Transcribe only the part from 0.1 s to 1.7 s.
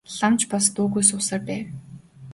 Лам ч бас дуугүй суусаар байв.